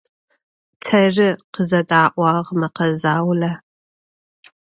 [0.83, 3.51] Terı,- khızeda'uağ mekhe zaule.